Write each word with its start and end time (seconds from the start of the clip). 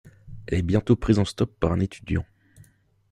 Elle 0.47 0.57
est 0.57 0.61
bientôt 0.63 0.95
prise 0.95 1.19
en 1.19 1.25
stop 1.25 1.53
par 1.59 1.73
un 1.73 1.79
étudiant. 1.79 2.25